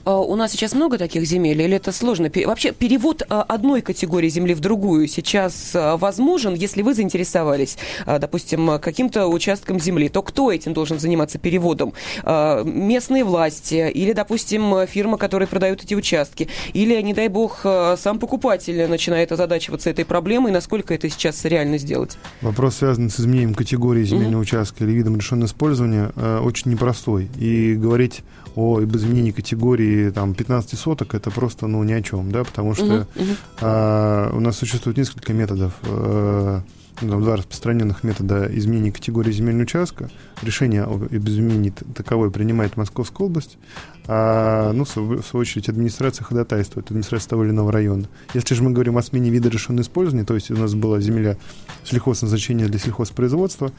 А, 0.06 0.20
у 0.20 0.36
нас 0.36 0.52
сейчас 0.52 0.74
много 0.74 0.98
таких 0.98 1.26
земель, 1.26 1.62
или 1.62 1.76
это 1.76 1.92
сложно? 1.92 2.30
Вообще 2.46 2.72
перевод 2.72 3.24
а, 3.30 3.44
одной 3.44 3.82
категории 3.82 4.30
земли 4.30 4.54
в 4.54 4.60
другую 4.60 5.08
сейчас 5.08 5.72
а, 5.74 5.98
возможен, 5.98 6.54
если 6.54 6.82
вы 6.82 6.94
заинтересовались, 6.94 7.78
допустим, 8.06 8.80
каким-то 8.80 9.28
участком 9.28 9.80
земли, 9.80 10.10
то 10.10 10.22
кто 10.22 10.52
этим 10.52 10.74
должен 10.74 11.00
заниматься 11.00 11.38
переводом? 11.38 11.94
Местные 12.24 13.24
власти 13.24 13.90
или, 13.94 14.14
допустим, 14.14 14.86
фирма, 14.88 15.18
которая 15.18 15.48
продает 15.48 15.84
эти 15.84 15.94
участки? 15.94 16.50
Или, 16.74 17.00
не 17.02 17.14
дай 17.14 17.28
бог, 17.28 17.62
сам 17.62 18.20
покупатель 18.20 18.88
начинает 18.88 19.32
озадачиваться 19.32 19.90
этой 19.90 20.06
проблемой? 20.06 20.52
Насколько 20.52 20.94
это 20.94 21.10
сейчас 21.10 21.44
реально 21.46 21.78
сделать? 21.78 22.18
Вопрос, 22.42 22.78
связанный 22.78 23.10
с 23.10 23.20
изменением 23.20 23.54
категории 23.54 24.04
земельного 24.04 24.42
mm-hmm. 24.42 24.44
участка 24.44 24.84
или 24.84 24.92
видом 24.92 25.18
решенного 25.18 25.48
использования, 25.48 26.12
очень 26.42 26.72
непростой. 26.72 27.30
И 27.38 27.74
говорить 27.74 28.22
о 28.56 28.80
об 28.80 28.96
изменении 28.96 29.32
категории 29.32 30.10
там, 30.10 30.34
15 30.34 30.78
соток, 30.78 31.16
это 31.16 31.32
просто 31.32 31.68
ну, 31.68 31.84
ни 31.84 31.94
о 31.94 32.02
чем, 32.02 32.32
да, 32.32 32.44
потому 32.44 32.76
что 32.76 32.86
uh-huh, 32.86 33.08
uh-huh. 33.16 33.38
А, 33.62 34.32
у 34.34 34.40
нас 34.40 34.58
существует 34.58 34.98
несколько 34.98 35.34
методов 35.34 35.74
а, 35.84 36.62
там, 37.00 37.22
два 37.22 37.36
распространенных 37.36 38.04
метода 38.04 38.50
изменения 38.58 38.92
категории 38.92 39.32
земельного 39.32 39.64
участка. 39.64 40.10
Решение 40.42 40.84
об 40.84 41.14
изменении 41.14 41.74
таковой 41.96 42.32
принимает 42.32 42.78
Московская 42.78 43.26
область, 43.26 43.58
а, 44.06 44.74
ну, 44.74 44.84
в 44.84 44.90
свою 44.90 45.42
очередь, 45.42 45.70
администрация 45.70 46.26
ходатайствует, 46.26 46.88
администрация 46.88 47.30
того 47.30 47.46
или 47.46 47.52
иного 47.52 47.72
района. 47.72 48.08
Если 48.34 48.54
же 48.54 48.64
мы 48.64 48.72
говорим 48.72 48.98
о 48.98 49.02
смене 49.02 49.30
вида 49.30 49.50
решенного 49.50 49.84
использования, 49.84 50.26
то 50.26 50.36
есть 50.36 50.52
у 50.52 50.58
нас 50.58 50.74
была 50.74 51.00
земля 51.00 51.38
сельхозназначения 51.86 52.68
для 52.68 52.80
сельхозпроизводства 52.80 53.72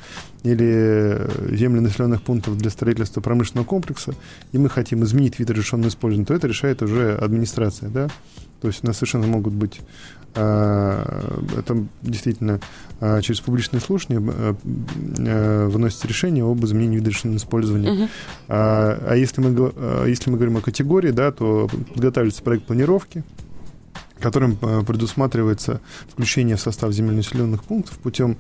или 0.43 0.67
э, 0.67 1.57
земли 1.57 1.81
населенных 1.81 2.23
пунктов 2.23 2.57
для 2.57 2.71
строительства 2.71 3.21
промышленного 3.21 3.67
комплекса, 3.67 4.15
и 4.53 4.59
мы 4.59 4.71
хотим 4.71 5.05
изменить 5.05 5.39
вид 5.39 5.51
решенного 5.51 5.89
использования, 5.89 6.27
то 6.27 6.35
это 6.35 6.47
решает 6.47 6.83
уже 6.83 7.15
администрация, 7.17 7.91
да, 7.91 8.09
то 8.63 8.69
есть 8.69 8.83
у 8.83 8.87
нас 8.87 8.97
совершенно 8.97 9.27
могут 9.27 9.53
быть 9.53 9.81
это 10.35 11.85
действительно 12.03 12.61
а, 13.01 13.21
через 13.21 13.41
публичные 13.41 13.81
слушания 13.81 14.21
а, 14.21 15.69
выносится 15.69 16.09
решение 16.09 16.45
об 16.45 16.65
изменении 16.65 16.97
вида 16.97 17.11
использования. 17.11 17.89
Uh-huh. 17.89 18.09
А, 18.49 18.99
а 19.09 19.17
если 19.17 19.41
мы, 19.41 20.09
если 20.09 20.31
мы 20.31 20.37
говорим 20.37 20.57
о 20.57 20.61
категории, 20.61 21.11
да, 21.11 21.31
то 21.31 21.69
подготавливается 21.95 22.43
проект 22.43 22.65
планировки, 22.65 23.23
которым 24.25 24.57
э, 24.63 24.83
предусматривается 24.87 25.83
включение 26.09 26.57
в 26.57 26.61
состав 26.61 26.93
земельно-населенных 26.93 27.63
пунктов 27.63 27.99
путем 27.99 28.39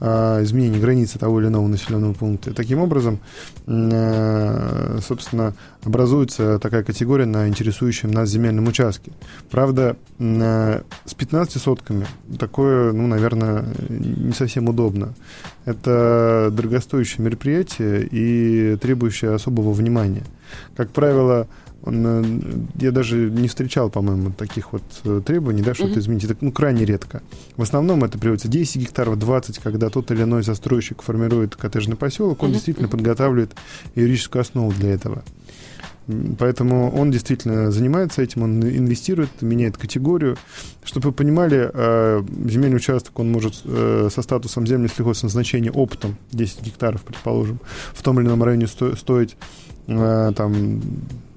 э, 0.00 0.42
изменения 0.44 0.78
границы 0.78 1.18
того 1.18 1.40
или 1.40 1.48
иного 1.48 1.66
населенного 1.66 2.14
пункта. 2.14 2.54
таким 2.54 2.78
образом, 2.78 3.20
э, 3.66 4.98
собственно, 5.06 5.52
образуется 5.84 6.58
такая 6.58 6.82
категория 6.84 7.26
на 7.26 7.48
интересующем 7.48 8.10
нас 8.10 8.30
земельном 8.30 8.66
участке. 8.66 9.12
Правда, 9.50 9.96
с 10.18 11.14
15 11.14 11.62
сотками 11.62 12.06
такое, 12.38 12.92
ну, 12.92 13.06
наверное, 13.06 13.66
не 13.90 14.32
совсем 14.32 14.68
удобно. 14.68 15.12
Это 15.66 16.48
дорогостоящее 16.50 17.24
мероприятие 17.24 18.08
и 18.10 18.76
требующее 18.76 19.34
особого 19.34 19.72
внимания. 19.72 20.22
Как 20.76 20.90
правило, 20.90 21.46
он, 21.86 22.04
э, 22.04 22.24
я 22.80 22.90
даже 22.90 23.30
не 23.30 23.46
встречал, 23.46 23.90
по-моему, 23.90 24.32
таких 24.32 24.72
вот 24.72 24.82
э, 25.04 25.22
требований, 25.24 25.62
да, 25.62 25.72
что-то 25.72 25.92
mm-hmm. 25.92 25.98
изменить. 26.00 26.24
Это 26.24 26.36
ну, 26.40 26.50
крайне 26.50 26.84
редко. 26.84 27.22
В 27.56 27.62
основном 27.62 28.02
это 28.02 28.18
приводится 28.18 28.48
10 28.48 28.82
гектаров, 28.82 29.18
20, 29.18 29.58
когда 29.60 29.88
тот 29.88 30.10
или 30.10 30.24
иной 30.24 30.42
застройщик 30.42 31.02
формирует 31.02 31.54
коттеджный 31.54 31.96
поселок, 31.96 32.42
он 32.42 32.50
mm-hmm. 32.50 32.52
действительно 32.52 32.88
подготавливает 32.88 33.54
юридическую 33.94 34.40
основу 34.40 34.72
для 34.72 34.90
этого. 34.90 35.22
Поэтому 36.38 36.92
он 36.92 37.10
действительно 37.10 37.70
занимается 37.72 38.22
этим, 38.22 38.42
он 38.42 38.62
инвестирует, 38.62 39.30
меняет 39.40 39.76
категорию. 39.76 40.36
Чтобы 40.84 41.08
вы 41.08 41.12
понимали, 41.12 41.70
э, 41.72 42.22
земельный 42.48 42.76
участок, 42.76 43.18
он 43.18 43.30
может 43.30 43.56
со 43.56 44.22
статусом 44.22 44.66
земли 44.66 44.88
сельхозназначения 44.88 45.70
оптом, 45.70 46.16
10 46.32 46.62
гектаров, 46.62 47.02
предположим, 47.02 47.60
в 47.92 48.02
том 48.02 48.20
или 48.20 48.26
ином 48.26 48.42
районе 48.42 48.66
стоить 48.66 49.36
там 49.86 50.82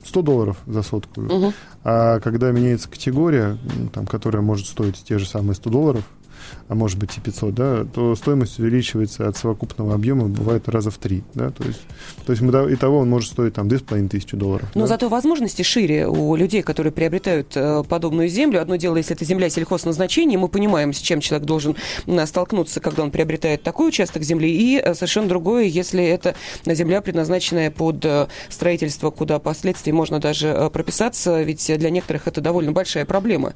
100 0.09 0.21
долларов 0.21 0.57
за 0.67 0.81
сотку. 0.83 1.21
Угу. 1.21 1.53
А 1.83 2.19
когда 2.19 2.51
меняется 2.51 2.89
категория, 2.89 3.57
там, 3.93 4.05
которая 4.05 4.41
может 4.41 4.67
стоить 4.67 5.03
те 5.03 5.17
же 5.19 5.25
самые 5.25 5.55
100 5.55 5.69
долларов, 5.69 6.03
а 6.67 6.75
может 6.75 6.97
быть 6.97 7.17
и 7.17 7.21
500, 7.21 7.53
да, 7.53 7.85
то 7.85 8.15
стоимость 8.15 8.59
увеличивается 8.59 9.27
от 9.27 9.37
совокупного 9.37 9.93
объема, 9.93 10.27
бывает 10.27 10.67
раза 10.69 10.91
в 10.91 10.97
три, 10.97 11.23
да, 11.33 11.51
то 11.51 11.63
есть, 11.63 11.81
то 12.25 12.31
есть 12.31 12.41
и 12.41 12.75
того 12.75 12.99
он 12.99 13.09
может 13.09 13.31
стоить 13.31 13.53
там 13.53 13.67
2500 13.67 14.39
долларов. 14.39 14.69
Но 14.75 14.81
да? 14.81 14.87
зато 14.87 15.09
возможности 15.09 15.61
шире 15.61 16.07
у 16.07 16.35
людей, 16.35 16.61
которые 16.61 16.91
приобретают 16.93 17.51
э, 17.55 17.83
подобную 17.87 18.29
землю. 18.29 18.61
Одно 18.61 18.75
дело, 18.75 18.97
если 18.97 19.15
это 19.15 19.25
земля 19.25 19.49
сельхозназначения, 19.49 20.37
мы 20.37 20.47
понимаем, 20.47 20.93
с 20.93 20.99
чем 20.99 21.19
человек 21.19 21.45
должен 21.45 21.75
э, 22.05 22.25
столкнуться, 22.25 22.79
когда 22.79 23.03
он 23.03 23.11
приобретает 23.11 23.63
такой 23.63 23.89
участок 23.89 24.23
земли, 24.23 24.49
и 24.49 24.79
э, 24.79 24.93
совершенно 24.93 25.27
другое, 25.27 25.65
если 25.65 26.03
это 26.03 26.35
земля, 26.65 27.01
предназначенная 27.01 27.71
под 27.71 28.03
э, 28.05 28.27
строительство, 28.49 29.11
куда 29.11 29.39
впоследствии 29.39 29.91
можно 29.91 30.19
даже 30.19 30.47
э, 30.47 30.69
прописаться, 30.69 31.41
ведь 31.41 31.71
для 31.77 31.89
некоторых 31.89 32.27
это 32.27 32.41
довольно 32.41 32.71
большая 32.71 33.05
проблема 33.05 33.53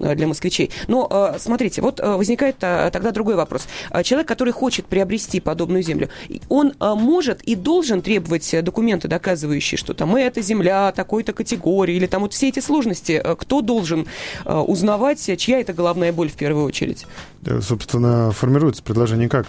э, 0.00 0.14
для 0.14 0.26
москвичей. 0.26 0.70
Но 0.88 1.34
смотрите, 1.38 1.82
вот 1.82 2.00
возникает 2.00 2.31
тогда 2.36 3.10
другой 3.10 3.36
вопрос. 3.36 3.66
Человек, 4.04 4.28
который 4.28 4.52
хочет 4.52 4.86
приобрести 4.86 5.40
подобную 5.40 5.82
землю, 5.82 6.08
он 6.48 6.74
может 6.80 7.42
и 7.42 7.54
должен 7.54 8.02
требовать 8.02 8.54
документы, 8.62 9.08
доказывающие, 9.08 9.78
что 9.78 9.94
там 9.94 10.16
эта 10.16 10.42
земля 10.42 10.92
такой-то 10.92 11.32
категории, 11.32 11.96
или 11.96 12.06
там 12.06 12.22
вот 12.22 12.32
все 12.32 12.48
эти 12.48 12.60
сложности, 12.60 13.22
кто 13.38 13.60
должен 13.60 14.06
узнавать, 14.44 15.30
чья 15.38 15.60
это 15.60 15.72
головная 15.72 16.12
боль 16.12 16.28
в 16.28 16.34
первую 16.34 16.64
очередь? 16.66 17.06
Да, 17.40 17.60
собственно, 17.60 18.30
формируется 18.30 18.82
предложение 18.82 19.28
как? 19.28 19.46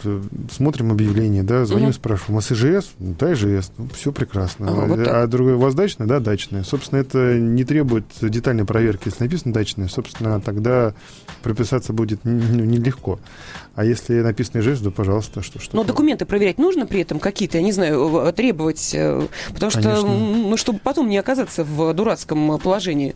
Смотрим 0.52 0.92
объявление, 0.92 1.44
да, 1.44 1.66
звоним, 1.66 1.90
угу. 1.90 1.94
спрашиваем, 1.94 2.34
у 2.34 2.36
вас 2.38 2.52
ИЖС? 2.52 2.92
Да, 2.98 3.34
ИЖС, 3.34 3.72
ну, 3.78 3.88
все 3.94 4.12
прекрасно. 4.12 4.68
Ага, 4.70 4.86
вот 4.88 5.08
а 5.08 5.28
другое, 5.28 5.56
у 5.56 5.60
вас 5.60 5.76
дачное? 5.76 6.08
Да, 6.08 6.20
дачное. 6.20 6.64
Собственно, 6.64 7.00
это 7.00 7.38
не 7.38 7.64
требует 7.64 8.06
детальной 8.22 8.66
проверки. 8.66 9.10
Если 9.10 9.24
написано 9.24 9.54
дачное, 9.54 9.88
собственно, 9.88 10.42
тогда 10.42 10.96
прописаться 11.44 11.94
будет 11.94 12.22
ну, 12.24 12.64
нелегко. 12.78 13.20
А 13.76 13.86
если 13.86 14.22
написано 14.22 14.62
ИЖС, 14.62 14.82
то, 14.82 14.92
пожалуйста, 14.92 15.42
что 15.42 15.60
что. 15.60 15.76
Но 15.76 15.84
документы 15.84 16.26
проверять 16.26 16.58
нужно 16.58 16.86
при 16.86 17.02
этом 17.02 17.20
какие-то, 17.20 17.58
я 17.58 17.64
не 17.64 17.72
знаю, 17.72 18.32
требовать, 18.34 18.92
э, 18.94 19.28
потому 19.54 19.72
что, 19.72 20.02
ну, 20.02 20.58
чтобы 20.58 20.80
потом 20.80 21.10
не 21.10 21.18
оказаться 21.18 21.64
в 21.64 21.94
дурацком 21.94 22.60
положении. 22.60 23.16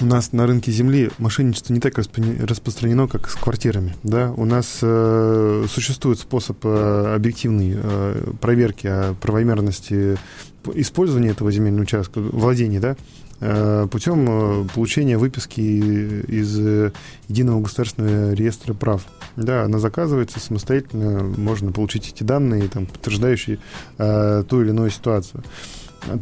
У 0.00 0.04
нас 0.04 0.32
на 0.32 0.46
рынке 0.46 0.70
земли 0.70 1.10
мошенничество 1.16 1.72
не 1.72 1.80
так 1.80 1.96
распространено, 1.96 3.08
как 3.08 3.30
с 3.30 3.34
квартирами. 3.34 3.94
Да? 4.02 4.32
У 4.36 4.44
нас 4.44 4.80
э, 4.82 5.64
существует 5.70 6.18
способ 6.18 6.58
э, 6.64 7.14
объективной 7.14 7.76
э, 7.76 8.32
проверки 8.40 8.92
правомерности 9.22 10.18
использования 10.74 11.30
этого 11.30 11.50
земельного 11.50 11.84
участка, 11.84 12.20
владения, 12.20 12.80
да, 12.80 12.90
э, 12.92 12.96
путем 13.38 14.26
э, 14.28 14.64
получения 14.74 15.18
выписки 15.18 15.60
из 15.60 16.58
э, 16.58 16.92
единого 17.28 17.60
государственного 17.60 18.32
реестра 18.32 18.72
прав. 18.72 19.04
Да, 19.36 19.64
она 19.64 19.78
заказывается 19.78 20.40
самостоятельно, 20.40 21.22
можно 21.36 21.72
получить 21.72 22.08
эти 22.08 22.22
данные, 22.22 22.68
там, 22.68 22.86
подтверждающие 22.86 23.58
э, 23.98 24.44
ту 24.48 24.62
или 24.62 24.70
иную 24.70 24.90
ситуацию 24.90 25.44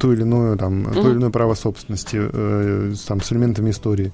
ту 0.00 0.12
или 0.12 0.22
иную, 0.22 0.56
там, 0.56 0.86
mm-hmm. 0.86 0.94
то 0.94 1.10
или 1.10 1.18
иное 1.18 1.30
право 1.30 1.54
собственности 1.54 2.16
э, 2.18 2.94
там, 3.06 3.20
с 3.20 3.32
элементами 3.32 3.70
истории. 3.70 4.12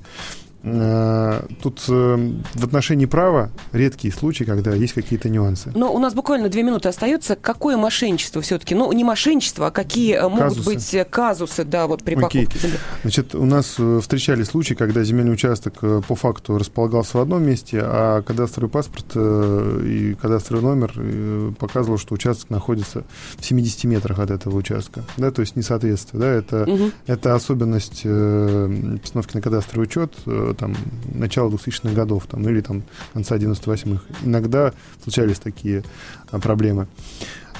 Э, 0.63 1.43
тут 1.63 1.83
э, 1.89 2.33
в 2.55 2.65
отношении 2.65 3.07
права 3.07 3.51
редкие 3.73 4.13
случаи, 4.13 4.45
когда 4.45 4.75
есть 4.75 4.93
какие-то 4.93 5.31
нюансы. 5.31 5.73
Но 5.75 5.93
у 5.93 5.99
нас 5.99 6.13
буквально 6.13 6.49
две 6.49 6.63
минуты 6.63 6.89
остается. 6.89 7.35
Какое 7.35 7.77
мошенничество 7.77 8.43
все-таки? 8.43 8.75
Ну, 8.75 8.93
не 8.93 9.03
мошенничество, 9.03 9.69
а 9.69 9.71
какие 9.71 10.17
казусы. 10.17 10.37
могут 10.37 10.65
быть 10.65 10.97
казусы, 11.11 11.65
да, 11.65 11.87
вот 11.87 12.03
при 12.03 12.15
Окей. 12.15 12.47
покупке? 12.47 12.69
Значит, 13.03 13.35
у 13.35 13.45
нас 13.47 13.77
встречались 14.03 14.49
случаи, 14.49 14.75
когда 14.75 15.03
земельный 15.03 15.33
участок 15.33 15.79
по 16.07 16.15
факту 16.15 16.59
располагался 16.59 17.17
в 17.19 17.21
одном 17.21 17.43
месте, 17.43 17.81
а 17.83 18.23
кадастровый 18.23 18.71
паспорт 18.71 19.17
и 19.17 20.17
кадастровый 20.21 20.63
номер 20.63 21.55
показывал, 21.59 21.99
что 21.99 22.15
участок 22.15 22.51
находится 22.51 23.05
в 23.39 23.45
70 23.45 23.85
метрах 23.85 24.19
от 24.19 24.31
этого 24.31 24.57
участка. 24.57 25.05
Да, 25.17 25.31
то 25.31 25.41
есть 25.41 25.57
несоответствие. 25.57 26.21
Да, 26.21 26.27
это, 26.27 26.65
угу. 26.71 26.91
это 27.07 27.35
особенность 27.35 28.03
постановки 28.03 29.35
на 29.35 29.41
кадастровый 29.41 29.87
учет 29.87 30.15
там, 30.55 30.75
начала 31.13 31.51
2000-х 31.51 31.95
годов, 31.95 32.27
там, 32.27 32.43
ну 32.43 32.51
или 32.51 32.61
там 32.61 32.83
конца 33.13 33.37
98-х. 33.37 34.03
Иногда 34.25 34.73
случались 35.03 35.39
такие 35.39 35.83
а, 36.31 36.39
проблемы. 36.39 36.87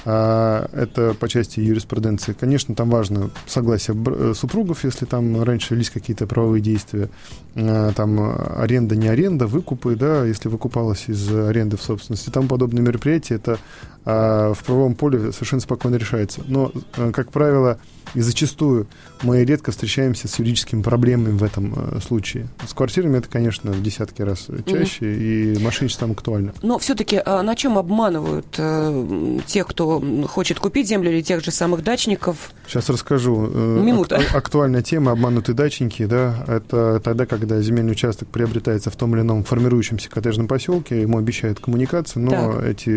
А, 0.03 0.67
это 0.73 1.13
по 1.13 1.29
части 1.29 1.59
юриспруденции. 1.59 2.33
Конечно, 2.33 2.73
там 2.75 2.89
важно 2.89 3.29
согласие 3.45 3.95
э, 3.95 4.33
супругов, 4.35 4.83
если 4.83 5.05
там 5.05 5.43
раньше 5.43 5.75
велись 5.75 5.89
какие-то 5.89 6.25
правовые 6.25 6.61
действия. 6.61 7.09
А, 7.55 7.91
там 7.93 8.19
аренда, 8.57 8.95
не 8.95 9.07
аренда, 9.07 9.47
выкупы, 9.47 9.95
да, 9.95 10.25
если 10.25 10.49
выкупалось 10.49 11.05
из 11.07 11.31
аренды 11.31 11.77
в 11.77 11.83
собственности. 11.83 12.29
Там 12.29 12.47
подобные 12.47 12.83
мероприятия, 12.83 13.35
это 13.35 13.59
в 14.03 14.57
правовом 14.65 14.95
поле 14.95 15.31
совершенно 15.31 15.59
спокойно 15.59 15.95
решается. 15.97 16.41
Но, 16.47 16.71
э, 16.97 17.11
как 17.11 17.31
правило, 17.31 17.77
и 18.13 18.21
зачастую 18.21 18.87
мы 19.23 19.43
редко 19.43 19.71
встречаемся 19.71 20.27
с 20.27 20.39
юридическими 20.39 20.81
проблемами 20.81 21.37
в 21.37 21.43
этом 21.43 21.73
э, 21.75 21.99
случае. 22.01 22.47
С 22.67 22.73
квартирами 22.73 23.17
это, 23.17 23.29
конечно, 23.29 23.71
в 23.71 23.81
десятки 23.81 24.21
раз 24.21 24.47
чаще, 24.65 25.05
угу. 25.05 25.21
и 25.21 25.57
мошенничество 25.59 26.07
там 26.07 26.11
актуально. 26.13 26.53
Но 26.61 26.79
все-таки 26.79 27.21
а 27.23 27.43
на 27.43 27.55
чем 27.55 27.77
обманывают 27.77 28.47
э, 28.57 29.39
тех, 29.45 29.67
кто 29.67 30.03
хочет 30.27 30.59
купить 30.59 30.87
землю 30.87 31.11
или 31.11 31.21
тех 31.21 31.43
же 31.43 31.51
самых 31.51 31.83
дачников? 31.83 32.51
Сейчас 32.67 32.89
расскажу. 32.89 33.49
Э, 33.53 33.81
Минута. 33.81 34.17
Ак- 34.17 34.35
актуальная 34.35 34.81
тема 34.81 35.11
обманутые 35.11 35.55
дачники, 35.55 36.05
да, 36.05 36.43
это 36.47 36.99
тогда, 37.03 37.25
когда 37.25 37.61
земельный 37.61 37.91
участок 37.91 38.29
приобретается 38.29 38.89
в 38.89 38.95
том 38.95 39.13
или 39.15 39.21
ином 39.21 39.43
формирующемся 39.43 40.09
коттеджном 40.09 40.47
поселке, 40.47 41.01
ему 41.01 41.17
обещают 41.17 41.59
коммуникацию, 41.59 42.23
но 42.23 42.31
так. 42.31 42.63
эти 42.63 42.89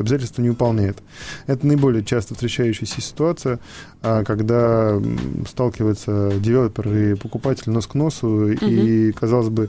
обязательства 0.00 0.42
не 0.42 0.50
выполняет. 0.50 0.98
Это 1.46 1.66
наиболее 1.66 2.04
часто 2.04 2.34
встречающаяся 2.34 3.00
ситуация, 3.00 3.58
а, 4.02 4.22
когда 4.44 5.00
сталкиваются 5.48 6.32
девелопер 6.38 6.88
и 6.88 7.14
покупатель 7.14 7.70
нос 7.70 7.86
к 7.86 7.94
носу, 7.94 8.26
угу. 8.26 8.52
и, 8.52 9.12
казалось 9.12 9.48
бы, 9.48 9.68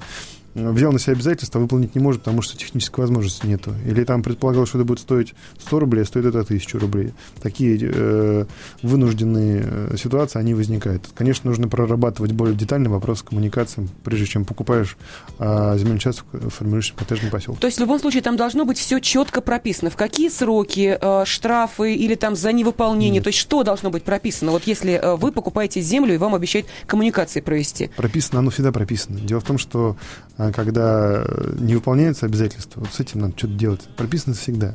взял 0.56 0.92
на 0.92 1.00
себя 1.00 1.14
обязательства, 1.14 1.60
выполнить 1.60 1.96
не 1.96 2.02
может, 2.02 2.22
потому 2.22 2.42
что 2.42 2.58
технической 2.58 3.04
возможности 3.04 3.46
нету. 3.46 3.74
Или 3.86 4.04
там 4.04 4.24
предполагал, 4.24 4.66
что 4.66 4.78
это 4.78 4.86
будет 4.86 5.00
стоить 5.00 5.34
100 5.60 5.80
рублей, 5.80 6.04
а 6.04 6.06
стоит 6.06 6.26
это 6.26 6.40
1000 6.40 6.80
рублей. 6.80 7.14
Такие 7.42 7.78
э, 7.82 8.46
вынужденные 8.82 9.64
э, 9.66 9.96
ситуации, 9.98 10.40
они 10.40 10.54
возникают. 10.54 11.10
Конечно, 11.14 11.50
нужно 11.50 11.68
прорабатывать 11.68 12.32
более 12.32 12.56
детально 12.56 12.90
вопрос 12.90 13.22
коммуникации, 13.22 13.88
прежде 14.04 14.26
чем 14.26 14.46
покупаешь 14.46 14.98
э, 15.40 15.76
земельный 15.78 15.98
участок 15.98 16.26
в 16.32 16.50
формирующем 16.50 16.96
коттеджном 16.96 17.32
поселке. 17.32 17.60
То 17.60 17.68
есть 17.68 17.78
в 17.78 17.82
любом 17.82 18.00
случае 18.00 18.22
там 18.22 18.38
должно 18.38 18.66
быть 18.66 18.78
все 18.78 19.00
четко 19.00 19.42
прописано. 19.42 19.90
В 19.90 19.98
какие 19.98 20.30
сроки, 20.30 20.98
э, 21.00 21.26
штрафы 21.26 21.96
или 21.96 22.16
там 22.16 22.36
за 22.36 22.54
невыполнение? 22.54 23.16
Нет. 23.16 23.24
То 23.24 23.30
есть 23.30 23.40
что 23.40 23.64
должно 23.64 23.90
быть 23.90 24.04
прописано? 24.04 24.52
Вот 24.52 24.64
если 24.64 24.94
э, 24.94 25.16
вы 25.18 25.34
покупаете 25.34 25.82
землю 25.82 26.14
и 26.14 26.18
вам 26.18 26.34
обещают 26.34 26.68
коммуникации 26.86 27.42
провести. 27.42 27.90
Прописано, 27.98 28.40
оно 28.40 28.52
всегда 28.52 28.72
прописано. 28.72 29.20
Дело 29.20 29.42
в 29.42 29.44
том, 29.44 29.58
что 29.58 29.98
а 30.38 30.45
когда 30.52 31.26
не 31.60 31.76
выполняются 31.76 32.26
обязательства, 32.26 32.82
вот 32.82 32.90
с 32.94 33.00
этим 33.00 33.22
надо 33.22 33.38
что-то 33.38 33.54
делать. 33.54 33.82
Прописано 33.96 34.36
всегда. 34.36 34.74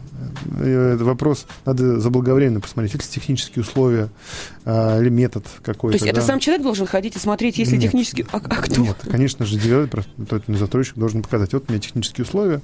Э, 0.59 0.95
это 0.95 1.05
вопрос, 1.05 1.47
надо 1.65 2.01
заблаговременно 2.01 2.61
посмотреть, 2.61 2.95
есть 2.95 3.15
ли 3.15 3.21
технические 3.21 3.63
условия 3.63 4.09
а, 4.65 5.01
или 5.01 5.09
метод 5.09 5.47
какой-то. 5.63 5.99
То 5.99 6.05
есть 6.05 6.15
да. 6.15 6.21
это 6.21 6.27
сам 6.27 6.39
человек 6.39 6.63
должен 6.63 6.87
ходить 6.87 7.17
и 7.17 7.19
смотреть, 7.19 7.59
если 7.59 7.77
нет, 7.77 7.85
технические... 7.85 8.27
А, 8.33 8.37
а 8.37 8.41
кто? 8.41 8.81
Нет, 8.81 8.97
конечно 9.11 9.45
же, 9.47 9.59
девелопер, 9.59 10.05
тот 10.29 10.43
застройщик 10.47 10.97
должен 10.97 11.23
показать, 11.23 11.53
вот 11.53 11.65
у 11.69 11.73
меня 11.73 11.81
технические 11.81 12.25
условия, 12.25 12.61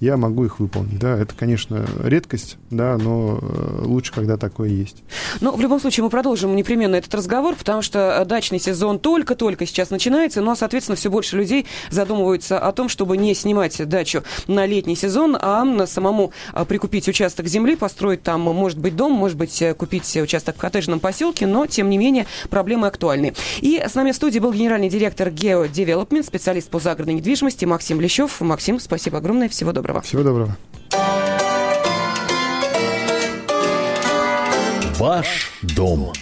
я 0.00 0.16
могу 0.16 0.44
их 0.44 0.60
выполнить. 0.60 0.98
Да, 0.98 1.16
это, 1.16 1.34
конечно, 1.34 1.86
редкость, 2.02 2.56
да, 2.70 2.96
но 2.98 3.38
э, 3.40 3.82
лучше, 3.84 4.12
когда 4.12 4.36
такое 4.36 4.70
есть. 4.70 5.02
Ну, 5.40 5.52
в 5.52 5.60
любом 5.60 5.80
случае, 5.80 6.04
мы 6.04 6.10
продолжим 6.10 6.54
непременно 6.56 6.96
этот 6.96 7.14
разговор, 7.14 7.54
потому 7.54 7.82
что 7.82 8.24
дачный 8.26 8.60
сезон 8.60 8.98
только-только 8.98 9.66
сейчас 9.66 9.90
начинается, 9.90 10.40
но, 10.40 10.54
соответственно, 10.54 10.96
все 10.96 11.10
больше 11.10 11.36
людей 11.36 11.66
задумываются 11.90 12.18
задумываются 12.18 12.58
о 12.58 12.72
том, 12.72 12.88
чтобы 12.88 13.16
не 13.16 13.34
снимать 13.34 13.86
дачу 13.88 14.22
на 14.46 14.66
летний 14.66 14.96
сезон, 14.96 15.36
а 15.40 15.64
на 15.64 15.86
самому 15.86 16.32
а, 16.52 16.64
прикупить 16.64 17.08
участок 17.08 17.46
земли, 17.46 17.76
построить 17.76 18.22
там, 18.22 18.40
может 18.40 18.78
быть, 18.78 18.96
дом, 18.96 19.12
может 19.12 19.36
быть, 19.36 19.60
э, 19.62 19.74
купить 19.74 20.16
участок 20.16 20.56
в 20.56 20.58
коттеджном 20.58 21.00
поселке, 21.00 21.46
но, 21.46 21.66
тем 21.66 21.90
не 21.90 21.98
менее, 21.98 22.26
проблемы 22.50 22.86
актуальны. 22.86 23.34
И 23.60 23.78
с 23.78 23.94
нами 23.94 24.12
в 24.12 24.16
студии 24.16 24.38
был 24.38 24.52
генеральный 24.52 24.88
директор 24.88 25.28
Geo 25.28 25.70
Development, 25.70 26.24
специалист 26.24 26.68
по 26.70 26.80
загородной 26.80 27.14
недвижимости 27.14 27.64
Максим 27.64 28.00
Лещев. 28.00 28.40
Максим, 28.40 28.80
спасибо 28.80 29.18
огромное, 29.18 29.48
всего 29.48 29.72
доброго. 29.72 30.00
Всего 30.00 30.22
доброго. 30.22 30.56
Ваш 34.98 35.52
дом. 35.62 36.12